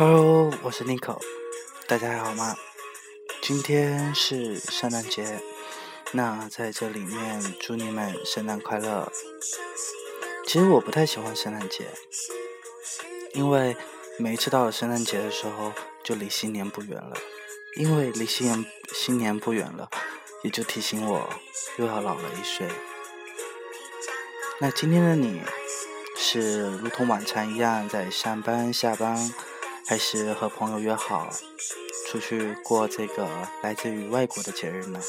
[0.00, 1.20] Hello，我是 Nico，
[1.86, 2.56] 大家还好吗？
[3.42, 5.42] 今天是圣诞节，
[6.12, 9.12] 那在这里面祝你们圣诞快乐。
[10.46, 11.90] 其实我不太喜欢圣诞节，
[13.34, 13.76] 因为
[14.18, 17.12] 每一次到了圣诞节的时候，就离新年不远了。
[17.76, 18.64] 因为离新年
[18.94, 19.90] 新年不远了，
[20.42, 21.28] 也就提醒我
[21.76, 22.66] 又要老了一岁。
[24.60, 25.42] 那今天的你，
[26.16, 29.30] 是如同往常一样在上班下班，
[29.90, 31.28] 还是和朋友约好
[32.06, 33.28] 出去过这个
[33.60, 35.00] 来自于外国的节日呢？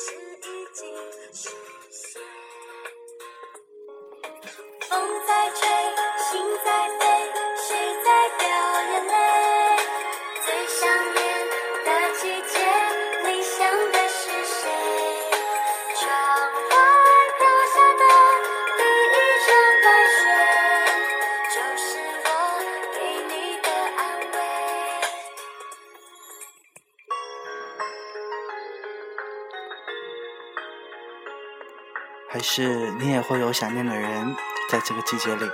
[32.41, 34.35] 还是你也会有想念的人，
[34.67, 35.47] 在这个季节里。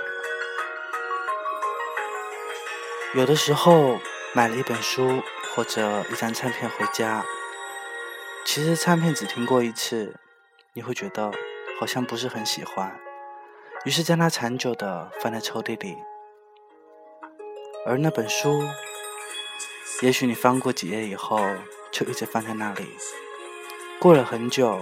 [3.12, 4.00] 有的时候
[4.32, 5.22] 买了一本书
[5.54, 7.22] 或者一张唱片回家，
[8.46, 10.18] 其实唱片只听过一次，
[10.72, 11.30] 你会觉得
[11.78, 12.98] 好像不是很喜欢，
[13.84, 15.94] 于是将它长久的放在抽屉里。
[17.84, 18.62] 而那本书，
[20.00, 21.38] 也许你翻过几页以后，
[21.92, 22.96] 就一直放在那里，
[24.00, 24.80] 过了很久。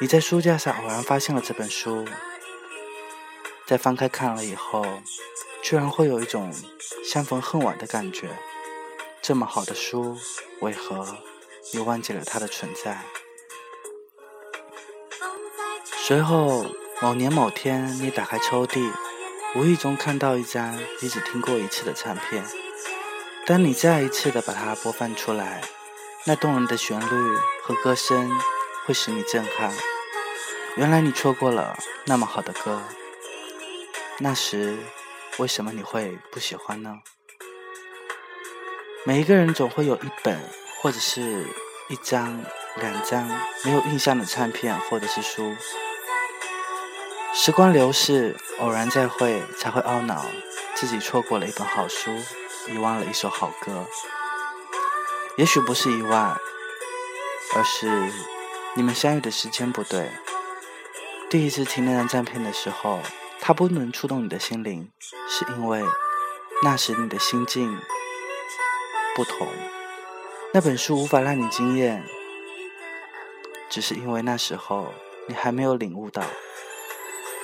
[0.00, 2.04] 你在书架上偶然发现了这本书，
[3.64, 4.84] 在翻开看了以后，
[5.62, 6.52] 居然会有一种
[7.04, 8.36] 相逢恨晚的感觉。
[9.22, 10.18] 这么好的书，
[10.60, 11.16] 为何
[11.72, 13.02] 你忘记了它的存在？
[16.06, 16.66] 随后
[17.00, 18.92] 某年某天，你打开抽屉，
[19.54, 22.44] 无意中看到一张你只听过一次的唱片。
[23.46, 25.62] 当你再一次的把它播放出来，
[26.24, 28.30] 那动人的旋律和歌声
[28.84, 29.72] 会使你震撼。
[30.76, 32.82] 原来你错过了那么好的歌，
[34.18, 34.76] 那时
[35.38, 36.98] 为什么你会不喜欢呢？
[39.04, 40.38] 每一个人总会有一本
[40.80, 41.46] 或者是
[41.88, 42.42] 一张、
[42.76, 43.28] 两张
[43.64, 45.54] 没有印象的唱片或者是书。
[47.34, 50.24] 时光流逝，偶然再会，才会懊恼
[50.74, 52.10] 自己错过了一本好书，
[52.68, 53.86] 遗忘了一首好歌。
[55.36, 56.38] 也许不是遗忘，
[57.54, 58.10] 而是
[58.76, 60.10] 你们相遇的时间不对。
[61.30, 63.00] 第一次听那张唱片的时候，
[63.40, 64.90] 它不能触动你的心灵，
[65.28, 65.82] 是因为
[66.64, 67.78] 那时你的心境
[69.14, 69.46] 不同。
[70.52, 72.04] 那本书无法让你惊艳，
[73.70, 74.92] 只是因为那时候
[75.28, 76.22] 你还没有领悟到，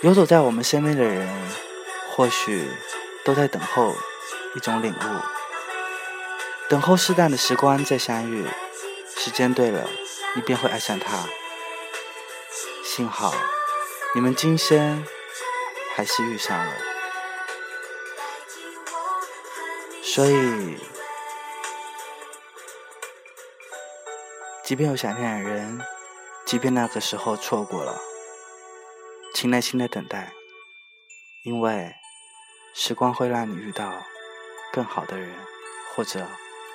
[0.02, 1.28] 游走在我们身边的人，
[2.10, 2.68] 或许
[3.24, 3.94] 都在等候
[4.56, 5.20] 一种领悟，
[6.68, 8.46] 等候适当的时光再相遇。
[9.16, 9.86] 时间对了，
[10.34, 11.26] 你便会爱上他。
[12.84, 13.34] 幸好。
[14.12, 15.06] 你们今生
[15.94, 16.74] 还是遇上了，
[20.02, 20.76] 所以，
[24.64, 25.80] 即便有想念的人，
[26.44, 28.02] 即便那个时候错过了，
[29.32, 30.32] 请耐心的等待，
[31.44, 31.94] 因为
[32.74, 34.02] 时光会让你遇到
[34.72, 35.32] 更好的人，
[35.94, 36.26] 或者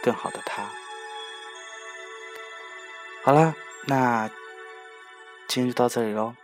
[0.01, 0.71] 更好的他。
[3.25, 3.55] 好了，
[3.87, 4.29] 那
[5.47, 6.35] 今天就到这里喽。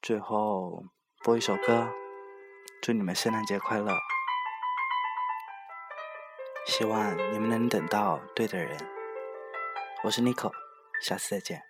[0.00, 0.84] 最后
[1.24, 1.88] 播一首歌，
[2.80, 3.92] 祝你们圣诞节快乐！
[6.68, 8.78] 希望你们能等到对的人。
[10.04, 10.52] 我是 Nico，
[11.02, 11.60] 下次再见。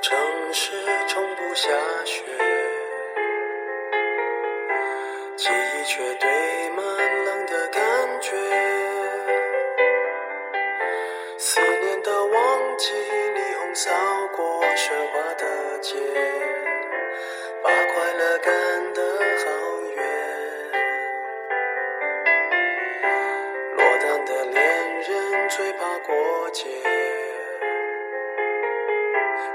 [0.00, 0.16] 城
[0.52, 0.72] 市
[1.08, 1.68] 从不下
[2.04, 2.22] 雪，
[5.36, 7.82] 记忆却堆满冷的感
[8.20, 8.67] 觉。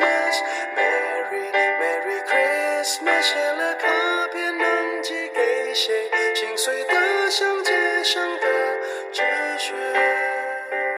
[0.00, 0.42] Christmas,
[0.76, 3.34] Merry, Merry Christmas,